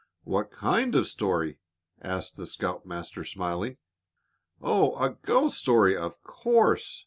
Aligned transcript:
"What 0.23 0.49
kind 0.49 0.95
of 0.95 1.03
a 1.03 1.05
story?" 1.05 1.59
asked 2.01 2.35
the 2.35 2.47
scoutmaster, 2.47 3.23
smiling. 3.23 3.77
"Oh, 4.59 4.95
a 4.95 5.11
ghost 5.11 5.59
story, 5.59 5.95
of 5.95 6.23
course!" 6.23 6.99